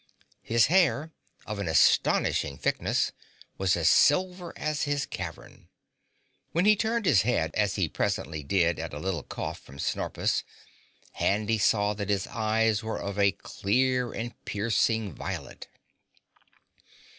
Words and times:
His 0.41 0.65
hair, 0.65 1.11
of 1.45 1.59
an 1.59 1.67
astonishing 1.67 2.57
thickness, 2.57 3.11
was 3.59 3.77
as 3.77 3.87
silver 3.87 4.51
as 4.57 4.85
his 4.85 5.05
cavern. 5.05 5.67
When 6.53 6.65
he 6.65 6.75
turned 6.75 7.05
his 7.05 7.21
head, 7.21 7.51
as 7.53 7.75
he 7.75 7.87
presently 7.87 8.41
did 8.41 8.79
at 8.79 8.95
a 8.95 8.99
little 8.99 9.21
cough 9.21 9.59
from 9.59 9.77
Snorpus, 9.77 10.43
Handy 11.11 11.59
saw 11.59 11.93
that 11.93 12.09
his 12.09 12.25
eyes 12.25 12.81
were 12.83 12.97
of 12.99 13.19
a 13.19 13.31
clear 13.31 14.11
and 14.11 14.33
piercing 14.43 15.13
violet. 15.13 15.67